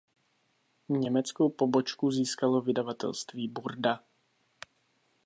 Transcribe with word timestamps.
Německou 0.89 1.49
pobočku 1.49 2.11
získalo 2.11 2.61
vydavatelství 2.61 3.47
Burda. 3.47 4.03